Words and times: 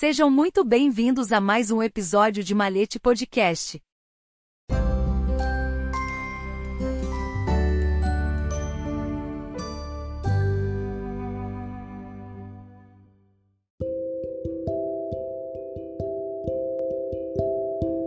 Sejam 0.00 0.30
muito 0.30 0.64
bem-vindos 0.64 1.30
a 1.30 1.42
mais 1.42 1.70
um 1.70 1.82
episódio 1.82 2.42
de 2.42 2.54
Malete 2.54 2.98
Podcast. 2.98 3.78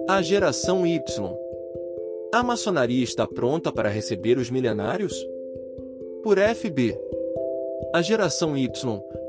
A 0.10 0.20
geração 0.24 0.88
Y. 0.88 1.00
A 2.34 2.42
maçonaria 2.42 3.04
está 3.04 3.28
pronta 3.28 3.72
para 3.72 3.90
receber 3.90 4.40
os 4.40 4.50
milenários? 4.50 5.14
Por 6.24 6.40
FB. 6.40 7.00
A 7.94 8.02
geração 8.02 8.58
Y, 8.58 8.68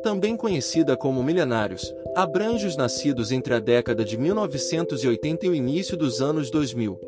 também 0.04 0.36
conhecida 0.36 0.98
como 0.98 1.22
milenários, 1.22 1.90
abrange 2.14 2.66
os 2.66 2.76
nascidos 2.76 3.32
entre 3.32 3.54
a 3.54 3.58
década 3.58 4.04
de 4.04 4.18
1980 4.18 5.46
e 5.46 5.48
o 5.48 5.54
início 5.54 5.96
dos 5.96 6.20
anos 6.20 6.50
2000. 6.50 7.00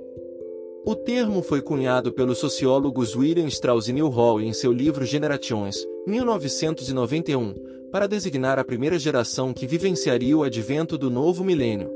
O 0.86 0.94
termo 0.96 1.42
foi 1.42 1.60
cunhado 1.60 2.10
pelos 2.10 2.38
sociólogos 2.38 3.14
William 3.14 3.48
Strauss 3.48 3.88
e 3.88 3.92
Neil 3.92 4.08
Hall 4.08 4.40
em 4.40 4.54
seu 4.54 4.72
livro 4.72 5.04
Generations, 5.04 5.86
1991, 6.06 7.52
para 7.92 8.06
designar 8.06 8.58
a 8.58 8.64
primeira 8.64 8.98
geração 8.98 9.52
que 9.52 9.66
vivenciaria 9.66 10.34
o 10.34 10.42
advento 10.42 10.96
do 10.96 11.10
novo 11.10 11.44
milênio. 11.44 11.90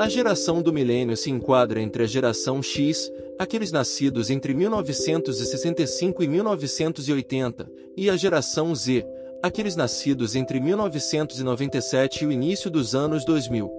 A 0.00 0.08
geração 0.08 0.60
do 0.60 0.72
milênio 0.72 1.16
se 1.16 1.30
enquadra 1.30 1.80
entre 1.80 2.02
a 2.02 2.06
geração 2.06 2.60
X, 2.60 3.12
aqueles 3.38 3.70
nascidos 3.70 4.28
entre 4.28 4.54
1965 4.54 6.24
e 6.24 6.26
1980, 6.26 7.70
e 7.96 8.10
a 8.10 8.16
geração 8.16 8.74
Z, 8.74 9.06
aqueles 9.42 9.74
nascidos 9.74 10.36
entre 10.36 10.60
1997 10.60 12.24
e 12.24 12.26
o 12.26 12.32
início 12.32 12.70
dos 12.70 12.94
anos 12.94 13.24
2000. 13.24 13.70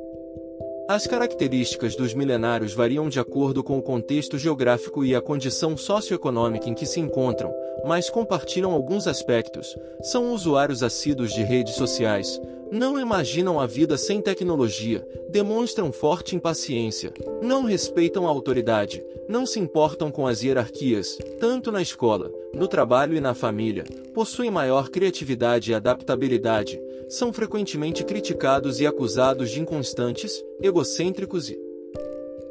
As 0.89 1.05
características 1.07 1.95
dos 1.95 2.13
milenários 2.13 2.73
variam 2.73 3.07
de 3.07 3.19
acordo 3.19 3.63
com 3.63 3.77
o 3.77 3.81
contexto 3.81 4.37
geográfico 4.37 5.05
e 5.05 5.15
a 5.15 5.21
condição 5.21 5.77
socioeconômica 5.77 6.67
em 6.67 6.73
que 6.73 6.85
se 6.85 6.99
encontram, 6.99 7.53
mas 7.85 8.09
compartilham 8.09 8.71
alguns 8.71 9.07
aspectos. 9.07 9.75
São 10.01 10.33
usuários 10.33 10.83
assíduos 10.83 11.33
de 11.33 11.43
redes 11.43 11.75
sociais, 11.75 12.39
não 12.71 12.97
imaginam 12.97 13.59
a 13.59 13.67
vida 13.67 13.97
sem 13.97 14.21
tecnologia, 14.21 15.05
demonstram 15.29 15.91
forte 15.91 16.37
impaciência, 16.37 17.13
não 17.41 17.63
respeitam 17.63 18.25
a 18.25 18.29
autoridade, 18.29 19.03
não 19.27 19.45
se 19.45 19.59
importam 19.59 20.09
com 20.09 20.25
as 20.25 20.41
hierarquias, 20.41 21.17
tanto 21.37 21.69
na 21.71 21.81
escola, 21.81 22.31
no 22.53 22.67
trabalho 22.67 23.15
e 23.15 23.19
na 23.19 23.33
família, 23.33 23.83
possuem 24.13 24.49
maior 24.49 24.89
criatividade 24.89 25.71
e 25.71 25.73
adaptabilidade, 25.73 26.81
são 27.09 27.33
frequentemente 27.33 28.05
criticados 28.05 28.79
e 28.79 28.87
acusados 28.87 29.49
de 29.51 29.59
inconstantes, 29.59 30.41
egocêntricos 30.61 31.49
e 31.49 31.59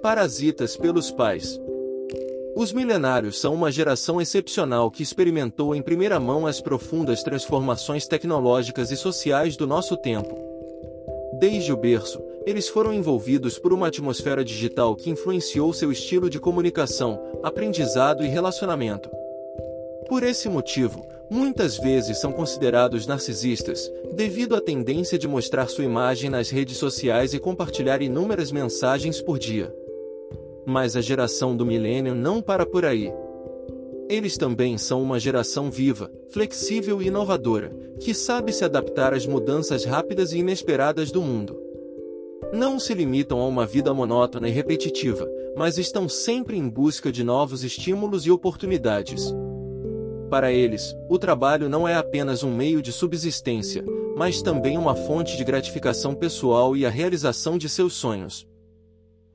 parasitas 0.02 0.76
pelos 0.76 1.10
pais. 1.10 1.58
Os 2.54 2.72
milenários 2.72 3.40
são 3.40 3.54
uma 3.54 3.70
geração 3.70 4.20
excepcional 4.20 4.90
que 4.90 5.02
experimentou 5.02 5.74
em 5.74 5.80
primeira 5.80 6.18
mão 6.18 6.46
as 6.46 6.60
profundas 6.60 7.22
transformações 7.22 8.06
tecnológicas 8.06 8.90
e 8.90 8.96
sociais 8.96 9.56
do 9.56 9.66
nosso 9.66 9.96
tempo. 9.96 10.36
Desde 11.38 11.72
o 11.72 11.76
berço, 11.76 12.20
eles 12.44 12.68
foram 12.68 12.92
envolvidos 12.92 13.58
por 13.58 13.72
uma 13.72 13.86
atmosfera 13.86 14.44
digital 14.44 14.96
que 14.96 15.10
influenciou 15.10 15.72
seu 15.72 15.92
estilo 15.92 16.28
de 16.28 16.40
comunicação, 16.40 17.20
aprendizado 17.42 18.24
e 18.24 18.28
relacionamento. 18.28 19.08
Por 20.08 20.22
esse 20.22 20.48
motivo, 20.48 21.06
muitas 21.30 21.78
vezes 21.78 22.18
são 22.18 22.32
considerados 22.32 23.06
narcisistas, 23.06 23.90
devido 24.12 24.56
à 24.56 24.60
tendência 24.60 25.16
de 25.16 25.28
mostrar 25.28 25.68
sua 25.68 25.84
imagem 25.84 26.28
nas 26.28 26.50
redes 26.50 26.76
sociais 26.76 27.32
e 27.32 27.38
compartilhar 27.38 28.02
inúmeras 28.02 28.50
mensagens 28.50 29.22
por 29.22 29.38
dia. 29.38 29.72
Mas 30.70 30.94
a 30.94 31.00
geração 31.00 31.56
do 31.56 31.66
milênio 31.66 32.14
não 32.14 32.40
para 32.40 32.64
por 32.64 32.84
aí. 32.84 33.12
Eles 34.08 34.36
também 34.36 34.78
são 34.78 35.02
uma 35.02 35.18
geração 35.18 35.68
viva, 35.68 36.08
flexível 36.28 37.02
e 37.02 37.08
inovadora, 37.08 37.76
que 37.98 38.14
sabe 38.14 38.52
se 38.52 38.64
adaptar 38.64 39.12
às 39.12 39.26
mudanças 39.26 39.84
rápidas 39.84 40.32
e 40.32 40.38
inesperadas 40.38 41.10
do 41.10 41.20
mundo. 41.20 41.60
Não 42.52 42.78
se 42.78 42.94
limitam 42.94 43.40
a 43.40 43.48
uma 43.48 43.66
vida 43.66 43.92
monótona 43.92 44.48
e 44.48 44.52
repetitiva, 44.52 45.28
mas 45.56 45.76
estão 45.76 46.08
sempre 46.08 46.56
em 46.56 46.68
busca 46.68 47.10
de 47.10 47.24
novos 47.24 47.64
estímulos 47.64 48.24
e 48.24 48.30
oportunidades. 48.30 49.34
Para 50.30 50.52
eles, 50.52 50.94
o 51.08 51.18
trabalho 51.18 51.68
não 51.68 51.86
é 51.88 51.96
apenas 51.96 52.44
um 52.44 52.54
meio 52.54 52.80
de 52.80 52.92
subsistência, 52.92 53.84
mas 54.16 54.40
também 54.40 54.78
uma 54.78 54.94
fonte 54.94 55.36
de 55.36 55.42
gratificação 55.42 56.14
pessoal 56.14 56.76
e 56.76 56.86
a 56.86 56.90
realização 56.90 57.58
de 57.58 57.68
seus 57.68 57.94
sonhos. 57.94 58.48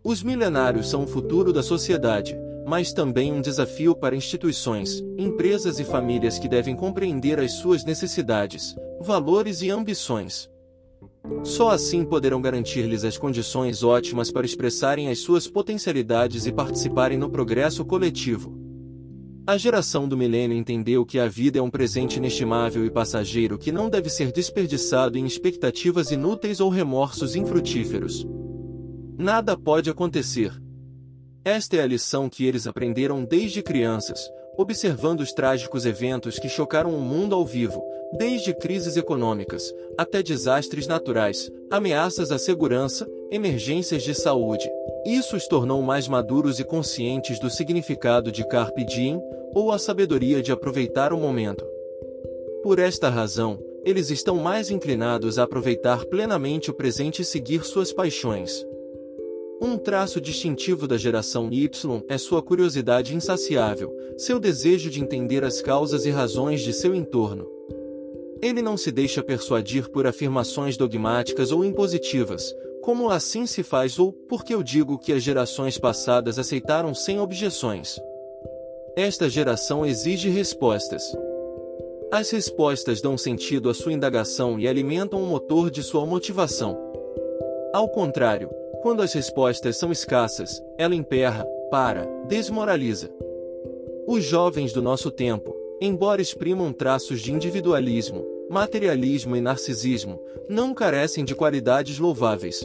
Os 0.05 0.21
milenários 0.21 0.87
são 0.87 1.03
o 1.03 1.07
futuro 1.07 1.51
da 1.51 1.63
sociedade, 1.63 2.37
mas 2.63 2.93
também 2.93 3.33
um 3.33 3.41
desafio 3.41 3.95
para 3.95 4.15
instituições, 4.15 5.03
empresas 5.17 5.79
e 5.79 5.83
famílias 5.83 6.37
que 6.37 6.47
devem 6.47 6.75
compreender 6.75 7.39
as 7.39 7.53
suas 7.53 7.83
necessidades, 7.83 8.75
valores 9.01 9.63
e 9.63 9.71
ambições. 9.71 10.47
Só 11.43 11.71
assim 11.71 12.05
poderão 12.05 12.39
garantir-lhes 12.39 13.03
as 13.03 13.17
condições 13.17 13.81
ótimas 13.81 14.31
para 14.31 14.45
expressarem 14.45 15.09
as 15.09 15.17
suas 15.17 15.47
potencialidades 15.47 16.45
e 16.45 16.51
participarem 16.51 17.17
no 17.17 17.31
progresso 17.31 17.83
coletivo. 17.83 18.55
A 19.47 19.57
geração 19.57 20.07
do 20.07 20.15
milênio 20.15 20.55
entendeu 20.55 21.03
que 21.03 21.17
a 21.17 21.27
vida 21.27 21.57
é 21.57 21.61
um 21.63 21.71
presente 21.71 22.17
inestimável 22.17 22.85
e 22.85 22.91
passageiro 22.91 23.57
que 23.57 23.71
não 23.71 23.89
deve 23.89 24.11
ser 24.11 24.31
desperdiçado 24.31 25.17
em 25.17 25.25
expectativas 25.25 26.11
inúteis 26.11 26.59
ou 26.59 26.69
remorsos 26.69 27.35
infrutíferos. 27.35 28.23
Nada 29.17 29.57
pode 29.57 29.89
acontecer. 29.89 30.51
Esta 31.45 31.77
é 31.77 31.81
a 31.81 31.85
lição 31.85 32.27
que 32.27 32.45
eles 32.45 32.67
aprenderam 32.67 33.23
desde 33.23 33.63
crianças, 33.63 34.29
observando 34.57 35.21
os 35.21 35.31
trágicos 35.31 35.85
eventos 35.85 36.37
que 36.37 36.49
chocaram 36.49 36.93
o 36.93 36.99
mundo 36.99 37.33
ao 37.33 37.45
vivo, 37.45 37.81
desde 38.17 38.53
crises 38.53 38.97
econômicas, 38.97 39.73
até 39.97 40.21
desastres 40.21 40.85
naturais, 40.85 41.49
ameaças 41.71 42.29
à 42.29 42.37
segurança, 42.37 43.07
emergências 43.31 44.03
de 44.03 44.13
saúde. 44.13 44.69
Isso 45.05 45.37
os 45.37 45.47
tornou 45.47 45.81
mais 45.81 46.09
maduros 46.09 46.59
e 46.59 46.65
conscientes 46.65 47.39
do 47.39 47.49
significado 47.49 48.33
de 48.33 48.45
carpe 48.47 48.83
diem, 48.83 49.21
ou 49.53 49.71
a 49.71 49.79
sabedoria 49.79 50.41
de 50.41 50.51
aproveitar 50.51 51.13
o 51.13 51.17
momento. 51.17 51.65
Por 52.61 52.79
esta 52.79 53.09
razão, 53.09 53.59
eles 53.85 54.09
estão 54.09 54.37
mais 54.37 54.69
inclinados 54.71 55.39
a 55.39 55.43
aproveitar 55.43 56.03
plenamente 56.05 56.69
o 56.69 56.73
presente 56.73 57.21
e 57.21 57.25
seguir 57.25 57.63
suas 57.63 57.93
paixões. 57.93 58.65
Um 59.61 59.77
traço 59.77 60.19
distintivo 60.19 60.85
da 60.85 60.97
geração 60.97 61.49
Y 61.51 62.03
é 62.09 62.17
sua 62.17 62.41
curiosidade 62.41 63.15
insaciável, 63.15 63.95
seu 64.17 64.39
desejo 64.39 64.89
de 64.89 65.01
entender 65.01 65.45
as 65.45 65.61
causas 65.61 66.05
e 66.05 66.11
razões 66.11 66.61
de 66.61 66.73
seu 66.73 66.93
entorno. 66.93 67.47
Ele 68.41 68.61
não 68.61 68.75
se 68.75 68.91
deixa 68.91 69.23
persuadir 69.23 69.89
por 69.89 70.05
afirmações 70.05 70.75
dogmáticas 70.75 71.51
ou 71.51 71.63
impositivas, 71.63 72.53
como 72.81 73.09
assim 73.09 73.45
se 73.45 73.63
faz 73.63 73.97
ou 73.97 74.11
porque 74.11 74.53
eu 74.53 74.61
digo 74.61 74.99
que 74.99 75.13
as 75.13 75.23
gerações 75.23 75.77
passadas 75.77 76.37
aceitaram 76.37 76.93
sem 76.93 77.19
objeções. 77.19 77.97
Esta 78.95 79.29
geração 79.29 79.85
exige 79.85 80.29
respostas. 80.29 81.03
As 82.11 82.29
respostas 82.29 83.01
dão 83.01 83.17
sentido 83.17 83.69
à 83.69 83.73
sua 83.73 83.93
indagação 83.93 84.59
e 84.59 84.67
alimentam 84.67 85.23
o 85.23 85.25
motor 85.25 85.71
de 85.71 85.81
sua 85.81 86.05
motivação. 86.05 86.77
Ao 87.73 87.89
contrário, 87.89 88.49
quando 88.85 89.01
as 89.01 89.13
respostas 89.13 89.77
são 89.77 89.91
escassas, 89.91 90.61
ela 90.77 90.93
emperra, 90.93 91.43
para, 91.71 92.05
desmoraliza. 92.27 93.09
Os 94.05 94.23
jovens 94.23 94.71
do 94.71 94.79
nosso 94.79 95.09
tempo, 95.09 95.55
embora 95.81 96.21
exprimam 96.21 96.71
traços 96.71 97.19
de 97.19 97.33
individualismo, 97.33 98.23
materialismo 98.47 99.35
e 99.35 99.41
narcisismo, 99.41 100.21
não 100.47 100.71
carecem 100.71 101.25
de 101.25 101.33
qualidades 101.33 101.97
louváveis. 101.97 102.63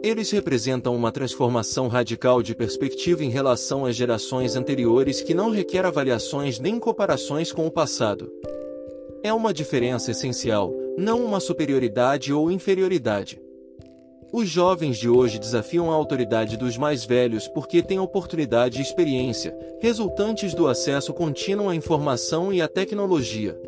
Eles 0.00 0.30
representam 0.30 0.94
uma 0.94 1.10
transformação 1.10 1.88
radical 1.88 2.40
de 2.40 2.54
perspectiva 2.54 3.24
em 3.24 3.28
relação 3.28 3.84
às 3.84 3.96
gerações 3.96 4.54
anteriores 4.54 5.22
que 5.22 5.34
não 5.34 5.50
requer 5.50 5.84
avaliações 5.84 6.60
nem 6.60 6.78
comparações 6.78 7.50
com 7.50 7.66
o 7.66 7.70
passado. 7.72 8.32
É 9.24 9.32
uma 9.32 9.52
diferença 9.52 10.12
essencial, 10.12 10.72
não 10.96 11.24
uma 11.24 11.40
superioridade 11.40 12.32
ou 12.32 12.48
inferioridade. 12.48 13.44
Os 14.36 14.50
jovens 14.50 14.98
de 14.98 15.08
hoje 15.08 15.38
desafiam 15.38 15.90
a 15.90 15.94
autoridade 15.94 16.58
dos 16.58 16.76
mais 16.76 17.06
velhos 17.06 17.48
porque 17.48 17.82
têm 17.82 17.98
oportunidade 17.98 18.78
e 18.78 18.82
experiência, 18.82 19.56
resultantes 19.80 20.52
do 20.52 20.68
acesso 20.68 21.14
contínuo 21.14 21.70
à 21.70 21.74
informação 21.74 22.52
e 22.52 22.60
à 22.60 22.68
tecnologia. 22.68 23.58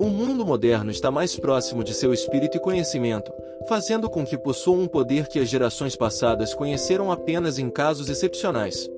O 0.00 0.06
mundo 0.06 0.42
moderno 0.42 0.90
está 0.90 1.10
mais 1.10 1.36
próximo 1.36 1.84
de 1.84 1.92
seu 1.92 2.14
espírito 2.14 2.56
e 2.56 2.60
conhecimento, 2.60 3.30
fazendo 3.68 4.08
com 4.08 4.24
que 4.24 4.38
possuam 4.38 4.80
um 4.80 4.88
poder 4.88 5.28
que 5.28 5.38
as 5.38 5.50
gerações 5.50 5.94
passadas 5.94 6.54
conheceram 6.54 7.12
apenas 7.12 7.58
em 7.58 7.68
casos 7.68 8.08
excepcionais. 8.08 8.88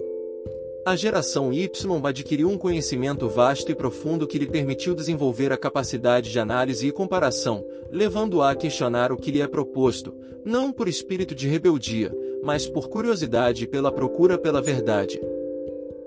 A 0.86 0.94
geração 0.94 1.52
Y 1.52 1.68
adquiriu 2.04 2.48
um 2.48 2.56
conhecimento 2.56 3.28
vasto 3.28 3.72
e 3.72 3.74
profundo 3.74 4.24
que 4.24 4.38
lhe 4.38 4.46
permitiu 4.46 4.94
desenvolver 4.94 5.52
a 5.52 5.56
capacidade 5.56 6.30
de 6.30 6.38
análise 6.38 6.86
e 6.86 6.92
comparação, 6.92 7.66
levando-a 7.90 8.52
a 8.52 8.54
questionar 8.54 9.10
o 9.10 9.16
que 9.16 9.32
lhe 9.32 9.40
é 9.40 9.48
proposto, 9.48 10.14
não 10.44 10.70
por 10.70 10.86
espírito 10.86 11.34
de 11.34 11.48
rebeldia, 11.48 12.16
mas 12.40 12.68
por 12.68 12.88
curiosidade 12.88 13.64
e 13.64 13.66
pela 13.66 13.90
procura 13.90 14.38
pela 14.38 14.62
verdade. 14.62 15.20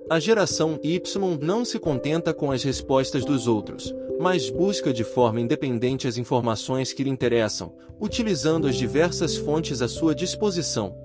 A 0.10 0.18
geração 0.18 0.80
Y 0.82 1.38
não 1.42 1.66
se 1.66 1.78
contenta 1.78 2.34
com 2.34 2.50
as 2.50 2.64
respostas 2.64 3.26
dos 3.26 3.48
outros, 3.48 3.94
mas 4.18 4.50
busca 4.50 4.94
de 4.94 5.04
forma 5.04 5.42
independente 5.42 6.08
as 6.08 6.18
informações 6.18 6.94
que 6.94 7.04
lhe 7.04 7.10
interessam, 7.10 7.76
utilizando 8.00 8.66
as 8.66 8.78
diversas 8.78 9.36
fontes 9.36 9.82
à 9.82 9.90
sua 9.90 10.16
disposição. 10.16 10.96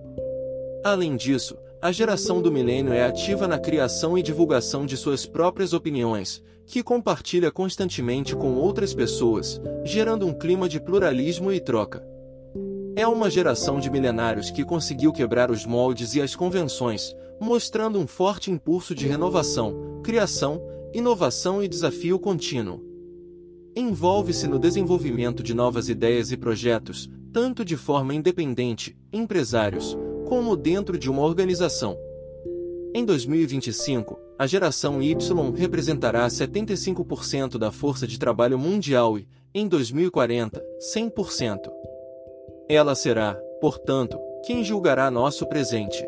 Além 0.84 1.16
disso, 1.16 1.58
a 1.84 1.92
geração 1.92 2.40
do 2.40 2.50
milênio 2.50 2.94
é 2.94 3.04
ativa 3.04 3.46
na 3.46 3.58
criação 3.58 4.16
e 4.16 4.22
divulgação 4.22 4.86
de 4.86 4.96
suas 4.96 5.26
próprias 5.26 5.74
opiniões, 5.74 6.42
que 6.64 6.82
compartilha 6.82 7.50
constantemente 7.50 8.34
com 8.34 8.54
outras 8.54 8.94
pessoas, 8.94 9.60
gerando 9.84 10.26
um 10.26 10.32
clima 10.32 10.66
de 10.66 10.80
pluralismo 10.80 11.52
e 11.52 11.60
troca. 11.60 12.02
É 12.96 13.06
uma 13.06 13.28
geração 13.28 13.78
de 13.78 13.90
milenários 13.90 14.50
que 14.50 14.64
conseguiu 14.64 15.12
quebrar 15.12 15.50
os 15.50 15.66
moldes 15.66 16.14
e 16.14 16.22
as 16.22 16.34
convenções, 16.34 17.14
mostrando 17.38 17.98
um 17.98 18.06
forte 18.06 18.50
impulso 18.50 18.94
de 18.94 19.06
renovação, 19.06 20.00
criação, 20.02 20.62
inovação 20.94 21.62
e 21.62 21.68
desafio 21.68 22.18
contínuo. 22.18 22.82
Envolve-se 23.76 24.48
no 24.48 24.58
desenvolvimento 24.58 25.42
de 25.42 25.52
novas 25.52 25.90
ideias 25.90 26.32
e 26.32 26.36
projetos, 26.38 27.10
tanto 27.30 27.62
de 27.62 27.76
forma 27.76 28.14
independente, 28.14 28.96
empresários, 29.12 29.94
como 30.34 30.56
dentro 30.56 30.98
de 30.98 31.08
uma 31.08 31.22
organização. 31.22 31.96
Em 32.92 33.04
2025, 33.04 34.18
a 34.36 34.48
geração 34.48 35.00
Y 35.00 35.52
representará 35.54 36.26
75% 36.26 37.56
da 37.56 37.70
força 37.70 38.04
de 38.04 38.18
trabalho 38.18 38.58
mundial 38.58 39.16
e, 39.16 39.28
em 39.54 39.68
2040, 39.68 40.60
100%. 40.92 41.58
Ela 42.68 42.96
será, 42.96 43.34
portanto, 43.60 44.18
quem 44.44 44.64
julgará 44.64 45.08
nosso 45.08 45.46
presente. 45.46 46.04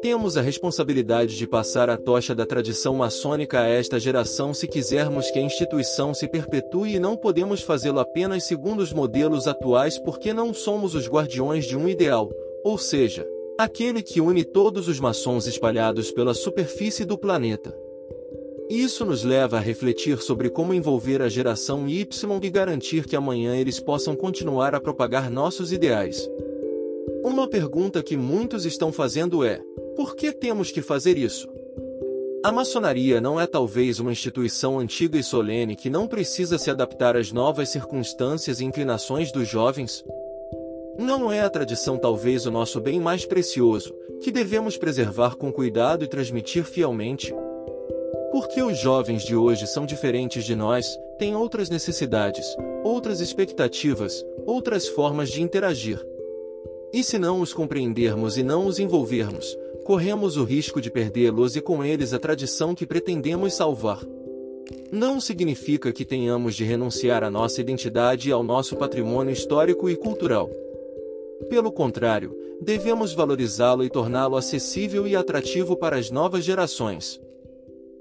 Temos 0.00 0.36
a 0.36 0.40
responsabilidade 0.40 1.36
de 1.36 1.44
passar 1.44 1.90
a 1.90 1.96
tocha 1.96 2.36
da 2.36 2.46
tradição 2.46 2.94
maçônica 2.94 3.58
a 3.58 3.66
esta 3.66 3.98
geração 3.98 4.54
se 4.54 4.68
quisermos 4.68 5.28
que 5.32 5.40
a 5.40 5.42
instituição 5.42 6.14
se 6.14 6.28
perpetue 6.28 6.94
e 6.94 7.00
não 7.00 7.16
podemos 7.16 7.62
fazê-lo 7.62 7.98
apenas 7.98 8.44
segundo 8.44 8.78
os 8.78 8.92
modelos 8.92 9.48
atuais 9.48 9.98
porque 9.98 10.32
não 10.32 10.54
somos 10.54 10.94
os 10.94 11.08
guardiões 11.08 11.64
de 11.64 11.76
um 11.76 11.88
ideal, 11.88 12.30
ou 12.64 12.78
seja, 12.78 13.28
aquele 13.58 14.02
que 14.02 14.20
une 14.20 14.42
todos 14.42 14.88
os 14.88 14.98
maçons 14.98 15.46
espalhados 15.46 16.10
pela 16.10 16.32
superfície 16.32 17.04
do 17.04 17.18
planeta. 17.18 17.76
Isso 18.70 19.04
nos 19.04 19.22
leva 19.22 19.58
a 19.58 19.60
refletir 19.60 20.22
sobre 20.22 20.48
como 20.48 20.72
envolver 20.72 21.20
a 21.20 21.28
geração 21.28 21.86
Y 21.86 22.40
e 22.42 22.50
garantir 22.50 23.04
que 23.06 23.14
amanhã 23.14 23.54
eles 23.54 23.78
possam 23.78 24.16
continuar 24.16 24.74
a 24.74 24.80
propagar 24.80 25.30
nossos 25.30 25.70
ideais. 25.70 26.28
Uma 27.22 27.46
pergunta 27.46 28.02
que 28.02 28.16
muitos 28.16 28.64
estão 28.64 28.90
fazendo 28.90 29.44
é: 29.44 29.60
por 29.94 30.16
que 30.16 30.32
temos 30.32 30.70
que 30.70 30.80
fazer 30.80 31.18
isso? 31.18 31.46
A 32.42 32.50
maçonaria 32.50 33.20
não 33.20 33.38
é 33.38 33.46
talvez 33.46 34.00
uma 34.00 34.12
instituição 34.12 34.78
antiga 34.78 35.18
e 35.18 35.22
solene 35.22 35.76
que 35.76 35.90
não 35.90 36.06
precisa 36.06 36.58
se 36.58 36.70
adaptar 36.70 37.16
às 37.16 37.32
novas 37.32 37.68
circunstâncias 37.68 38.60
e 38.60 38.64
inclinações 38.64 39.30
dos 39.30 39.48
jovens? 39.48 40.04
Não 40.98 41.30
é 41.30 41.40
a 41.40 41.50
tradição 41.50 41.98
talvez 41.98 42.46
o 42.46 42.52
nosso 42.52 42.80
bem 42.80 43.00
mais 43.00 43.26
precioso, 43.26 43.92
que 44.20 44.30
devemos 44.30 44.76
preservar 44.76 45.34
com 45.34 45.52
cuidado 45.52 46.04
e 46.04 46.08
transmitir 46.08 46.62
fielmente? 46.64 47.34
Porque 48.30 48.62
os 48.62 48.78
jovens 48.78 49.24
de 49.24 49.34
hoje 49.34 49.66
são 49.66 49.84
diferentes 49.84 50.44
de 50.44 50.54
nós, 50.54 50.86
têm 51.18 51.34
outras 51.34 51.68
necessidades, 51.68 52.46
outras 52.84 53.20
expectativas, 53.20 54.24
outras 54.46 54.86
formas 54.86 55.30
de 55.30 55.42
interagir. 55.42 56.00
E 56.92 57.02
se 57.02 57.18
não 57.18 57.40
os 57.40 57.52
compreendermos 57.52 58.38
e 58.38 58.44
não 58.44 58.66
os 58.66 58.78
envolvermos, 58.78 59.58
corremos 59.84 60.36
o 60.36 60.44
risco 60.44 60.80
de 60.80 60.92
perdê-los 60.92 61.56
e 61.56 61.60
com 61.60 61.84
eles 61.84 62.14
a 62.14 62.20
tradição 62.20 62.72
que 62.72 62.86
pretendemos 62.86 63.54
salvar. 63.54 64.00
Não 64.92 65.20
significa 65.20 65.92
que 65.92 66.04
tenhamos 66.04 66.54
de 66.54 66.62
renunciar 66.62 67.24
à 67.24 67.30
nossa 67.30 67.60
identidade 67.60 68.28
e 68.28 68.32
ao 68.32 68.44
nosso 68.44 68.76
patrimônio 68.76 69.32
histórico 69.32 69.90
e 69.90 69.96
cultural. 69.96 70.48
Pelo 71.48 71.70
contrário, 71.70 72.36
devemos 72.60 73.12
valorizá-lo 73.12 73.84
e 73.84 73.90
torná-lo 73.90 74.36
acessível 74.36 75.06
e 75.06 75.14
atrativo 75.14 75.76
para 75.76 75.96
as 75.96 76.10
novas 76.10 76.44
gerações. 76.44 77.20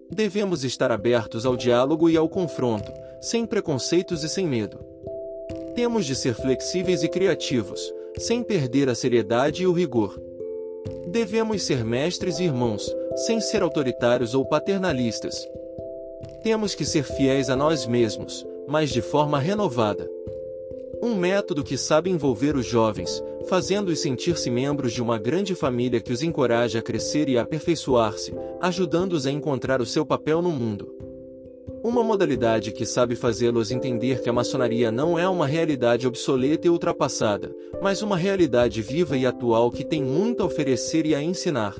Devemos 0.09 0.63
estar 0.63 0.91
abertos 0.91 1.45
ao 1.45 1.55
diálogo 1.55 2.09
e 2.09 2.15
ao 2.15 2.29
confronto, 2.29 2.91
sem 3.21 3.45
preconceitos 3.45 4.23
e 4.23 4.29
sem 4.29 4.47
medo. 4.47 4.79
Temos 5.75 6.05
de 6.05 6.15
ser 6.15 6.35
flexíveis 6.35 7.03
e 7.03 7.09
criativos, 7.09 7.81
sem 8.17 8.43
perder 8.43 8.89
a 8.89 8.95
seriedade 8.95 9.63
e 9.63 9.67
o 9.67 9.73
rigor. 9.73 10.21
Devemos 11.07 11.63
ser 11.63 11.83
mestres 11.83 12.39
e 12.39 12.43
irmãos, 12.43 12.93
sem 13.15 13.39
ser 13.41 13.63
autoritários 13.63 14.35
ou 14.35 14.45
paternalistas. 14.45 15.47
Temos 16.43 16.75
que 16.75 16.85
ser 16.85 17.03
fiéis 17.03 17.49
a 17.49 17.55
nós 17.55 17.87
mesmos, 17.87 18.45
mas 18.67 18.89
de 18.89 19.01
forma 19.01 19.39
renovada. 19.39 20.09
Um 21.01 21.15
método 21.15 21.63
que 21.63 21.77
sabe 21.77 22.09
envolver 22.09 22.55
os 22.55 22.65
jovens, 22.65 23.21
fazendo-os 23.47 23.99
sentir-se 23.99 24.49
membros 24.49 24.93
de 24.93 25.01
uma 25.01 25.17
grande 25.17 25.55
família 25.55 25.99
que 25.99 26.13
os 26.13 26.21
encoraja 26.23 26.79
a 26.79 26.81
crescer 26.81 27.29
e 27.29 27.37
a 27.37 27.41
aperfeiçoar-se, 27.41 28.33
ajudando-os 28.61 29.25
a 29.25 29.31
encontrar 29.31 29.81
o 29.81 29.85
seu 29.85 30.05
papel 30.05 30.41
no 30.41 30.51
mundo. 30.51 30.93
Uma 31.83 32.03
modalidade 32.03 32.71
que 32.71 32.85
sabe 32.85 33.15
fazê-los 33.15 33.69
entender 33.69 34.21
que 34.21 34.29
a 34.29 34.33
maçonaria 34.33 34.89
não 34.89 35.19
é 35.19 35.27
uma 35.27 35.45
realidade 35.45 36.07
obsoleta 36.07 36.67
e 36.67 36.69
ultrapassada, 36.69 37.53
mas 37.81 38.01
uma 38.01 38.15
realidade 38.15 38.81
viva 38.81 39.17
e 39.17 39.25
atual 39.25 39.69
que 39.69 39.83
tem 39.83 40.01
muito 40.01 40.41
a 40.41 40.45
oferecer 40.45 41.05
e 41.05 41.13
a 41.13 41.21
ensinar. 41.21 41.75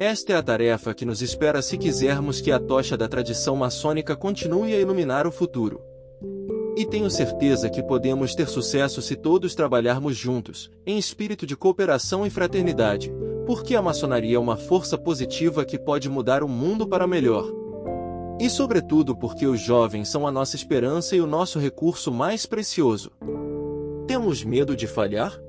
Esta 0.00 0.32
é 0.32 0.36
a 0.36 0.42
tarefa 0.42 0.92
que 0.92 1.04
nos 1.04 1.22
espera 1.22 1.62
se 1.62 1.78
quisermos 1.78 2.40
que 2.40 2.50
a 2.50 2.58
tocha 2.58 2.96
da 2.96 3.06
tradição 3.06 3.54
maçônica 3.54 4.16
continue 4.16 4.74
a 4.74 4.80
iluminar 4.80 5.24
o 5.24 5.30
futuro. 5.30 5.80
E 6.76 6.84
tenho 6.84 7.08
certeza 7.08 7.70
que 7.70 7.82
podemos 7.82 8.34
ter 8.34 8.48
sucesso 8.48 9.00
se 9.00 9.14
todos 9.14 9.54
trabalharmos 9.54 10.16
juntos, 10.16 10.70
em 10.84 10.98
espírito 10.98 11.46
de 11.46 11.56
cooperação 11.56 12.26
e 12.26 12.30
fraternidade, 12.30 13.12
porque 13.46 13.76
a 13.76 13.82
maçonaria 13.82 14.36
é 14.36 14.40
uma 14.40 14.56
força 14.56 14.98
positiva 14.98 15.64
que 15.64 15.78
pode 15.78 16.08
mudar 16.08 16.42
o 16.42 16.48
mundo 16.48 16.86
para 16.86 17.06
melhor. 17.06 17.48
E 18.40 18.50
sobretudo 18.50 19.16
porque 19.16 19.46
os 19.46 19.60
jovens 19.60 20.08
são 20.08 20.26
a 20.26 20.32
nossa 20.32 20.56
esperança 20.56 21.14
e 21.14 21.20
o 21.20 21.26
nosso 21.26 21.60
recurso 21.60 22.10
mais 22.10 22.44
precioso. 22.44 23.12
Temos 24.08 24.42
medo 24.42 24.74
de 24.74 24.88
falhar? 24.88 25.40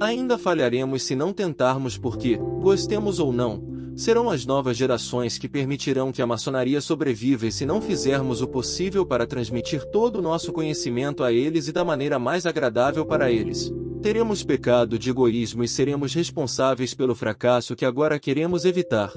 Ainda 0.00 0.38
falharemos 0.38 1.02
se 1.02 1.14
não 1.14 1.32
tentarmos 1.32 1.98
porque, 1.98 2.38
gostemos 2.60 3.18
ou 3.18 3.32
não, 3.32 3.60
serão 3.98 4.30
as 4.30 4.46
novas 4.46 4.76
gerações 4.76 5.38
que 5.38 5.48
permitirão 5.48 6.12
que 6.12 6.22
a 6.22 6.26
maçonaria 6.26 6.80
sobreviva 6.80 7.48
e 7.48 7.52
se 7.52 7.66
não 7.66 7.82
fizermos 7.82 8.40
o 8.40 8.46
possível 8.46 9.04
para 9.04 9.26
transmitir 9.26 9.84
todo 9.86 10.20
o 10.20 10.22
nosso 10.22 10.52
conhecimento 10.52 11.24
a 11.24 11.32
eles 11.32 11.66
e 11.66 11.72
da 11.72 11.84
maneira 11.84 12.16
mais 12.16 12.46
agradável 12.46 13.04
para 13.04 13.28
eles, 13.28 13.72
teremos 14.00 14.44
pecado 14.44 14.96
de 15.00 15.10
egoísmo 15.10 15.64
e 15.64 15.68
seremos 15.68 16.14
responsáveis 16.14 16.94
pelo 16.94 17.12
fracasso 17.12 17.74
que 17.74 17.84
agora 17.84 18.20
queremos 18.20 18.64
evitar. 18.64 19.12